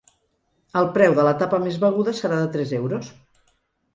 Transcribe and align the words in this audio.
El 0.79 0.87
preu 0.95 1.13
de 1.19 1.25
la 1.27 1.33
tapa 1.41 1.59
més 1.65 1.77
beguda 1.83 2.13
serà 2.21 2.39
de 2.45 2.49
tres 2.57 2.75
euros. 2.81 3.13